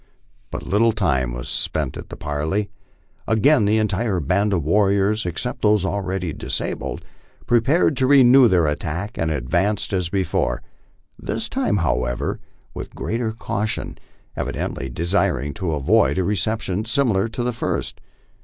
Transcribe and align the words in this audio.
But 0.49 0.63
little 0.65 0.93
time 0.93 1.31
was 1.31 1.47
spent 1.47 1.95
at 1.95 2.09
the 2.09 2.15
parley. 2.15 2.71
Again 3.27 3.65
the 3.65 3.77
entire 3.77 4.19
band 4.19 4.51
of 4.51 4.63
warriors, 4.63 5.27
except 5.27 5.61
those 5.61 5.85
already 5.85 6.33
disabled, 6.33 7.05
prepared 7.45 7.95
to 7.97 8.07
renew 8.07 8.47
the 8.47 8.65
attack, 8.65 9.15
and 9.19 9.29
advanced 9.29 9.93
as 9.93 10.09
before 10.09 10.63
this 11.19 11.47
time, 11.47 11.77
however, 11.85 12.39
with 12.73 12.95
greater 12.95 13.31
caution, 13.31 13.95
evidently 14.35 14.89
desiring 14.89 15.53
to 15.53 15.73
avoid 15.73 16.17
a 16.17 16.23
reception 16.23 16.83
similar 16.83 17.29
to 17.29 17.43
the 17.43 17.53
first. 17.53 18.01